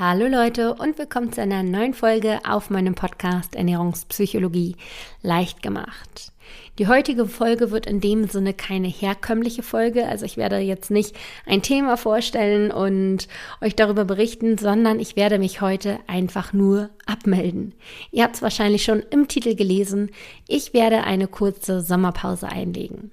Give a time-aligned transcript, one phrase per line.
[0.00, 4.76] Hallo Leute und willkommen zu einer neuen Folge auf meinem Podcast Ernährungspsychologie
[5.22, 6.30] leicht gemacht.
[6.78, 11.16] Die heutige Folge wird in dem Sinne keine herkömmliche Folge, also ich werde jetzt nicht
[11.46, 13.26] ein Thema vorstellen und
[13.60, 17.74] euch darüber berichten, sondern ich werde mich heute einfach nur abmelden.
[18.12, 20.12] Ihr habt es wahrscheinlich schon im Titel gelesen,
[20.46, 23.10] ich werde eine kurze Sommerpause einlegen.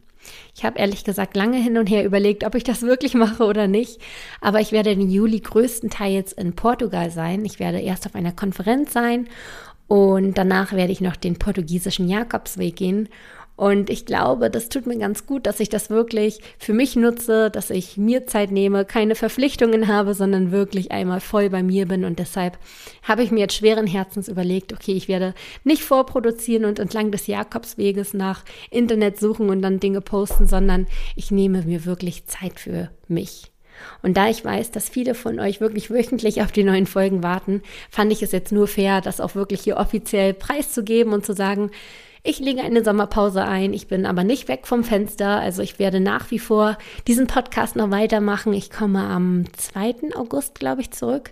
[0.56, 3.68] Ich habe ehrlich gesagt lange hin und her überlegt, ob ich das wirklich mache oder
[3.68, 4.00] nicht.
[4.42, 7.46] Aber ich werde im Juli größtenteils in Portugal sein.
[7.46, 9.28] Ich werde erst auf einer Konferenz sein
[9.88, 13.10] und danach werde ich noch den portugiesischen Jakobsweg gehen.
[13.56, 17.50] Und ich glaube, das tut mir ganz gut, dass ich das wirklich für mich nutze,
[17.50, 22.04] dass ich mir Zeit nehme, keine Verpflichtungen habe, sondern wirklich einmal voll bei mir bin.
[22.04, 22.58] Und deshalb
[23.04, 27.28] habe ich mir jetzt schweren Herzens überlegt, okay, ich werde nicht vorproduzieren und entlang des
[27.28, 32.90] Jakobsweges nach Internet suchen und dann Dinge posten, sondern ich nehme mir wirklich Zeit für
[33.08, 33.52] mich.
[34.02, 37.62] Und da ich weiß, dass viele von euch wirklich wöchentlich auf die neuen Folgen warten,
[37.90, 41.72] fand ich es jetzt nur fair, das auch wirklich hier offiziell preiszugeben und zu sagen,
[42.26, 46.00] ich lege eine Sommerpause ein, ich bin aber nicht weg vom Fenster, also ich werde
[46.00, 48.52] nach wie vor diesen Podcast noch weitermachen.
[48.54, 50.16] Ich komme am 2.
[50.16, 51.32] August, glaube ich, zurück.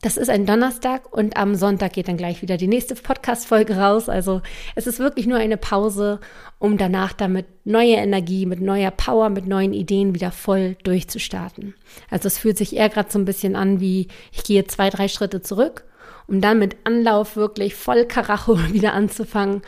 [0.00, 4.08] Das ist ein Donnerstag und am Sonntag geht dann gleich wieder die nächste Podcast-Folge raus.
[4.08, 4.40] Also
[4.74, 6.18] es ist wirklich nur eine Pause,
[6.58, 11.74] um danach damit neue Energie, mit neuer Power, mit neuen Ideen wieder voll durchzustarten.
[12.10, 15.06] Also es fühlt sich eher gerade so ein bisschen an wie, ich gehe zwei, drei
[15.06, 15.84] Schritte zurück,
[16.26, 19.62] um dann mit Anlauf wirklich voll Karacho wieder anzufangen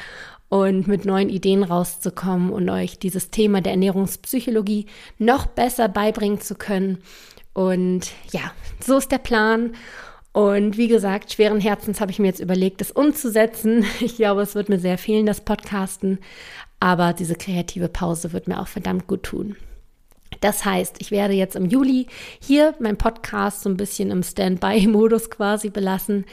[0.48, 4.86] und mit neuen Ideen rauszukommen und euch dieses Thema der Ernährungspsychologie
[5.18, 6.98] noch besser beibringen zu können.
[7.52, 8.52] Und ja,
[8.84, 9.72] so ist der Plan.
[10.32, 13.84] Und wie gesagt, schweren Herzens habe ich mir jetzt überlegt, das umzusetzen.
[14.00, 16.18] Ich glaube, es wird mir sehr fehlen, das Podcasten.
[16.80, 19.56] Aber diese kreative Pause wird mir auch verdammt gut tun.
[20.40, 22.08] Das heißt, ich werde jetzt im Juli
[22.40, 26.26] hier mein Podcast so ein bisschen im Standby-Modus quasi belassen.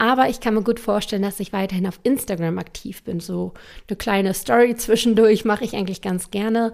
[0.00, 3.20] Aber ich kann mir gut vorstellen, dass ich weiterhin auf Instagram aktiv bin.
[3.20, 3.52] So
[3.86, 6.72] eine kleine Story zwischendurch mache ich eigentlich ganz gerne.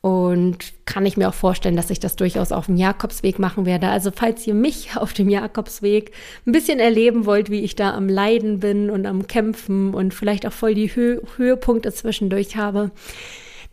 [0.00, 3.88] Und kann ich mir auch vorstellen, dass ich das durchaus auf dem Jakobsweg machen werde.
[3.88, 6.12] Also falls ihr mich auf dem Jakobsweg
[6.46, 10.46] ein bisschen erleben wollt, wie ich da am Leiden bin und am Kämpfen und vielleicht
[10.46, 12.92] auch voll die Hö Höhepunkte zwischendurch habe,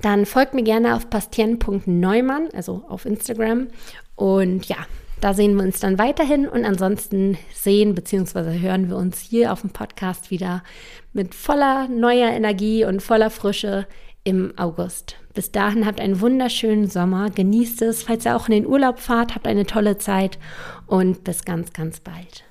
[0.02, 3.68] dann folgt mir gerne auf pastien.neumann, also auf Instagram.
[4.16, 4.78] Und ja,
[5.22, 8.60] da sehen wir uns dann weiterhin und ansonsten sehen bzw.
[8.60, 10.64] hören wir uns hier auf dem Podcast wieder
[11.14, 13.88] mit voller neuer Energie und voller Frische
[14.24, 15.18] im August.
[15.34, 19.36] Bis dahin habt einen wunderschönen Sommer, genießt es, falls ihr auch in den Urlaub fahrt,
[19.36, 20.40] habt eine tolle Zeit
[20.88, 22.44] und bis ganz, ganz bald.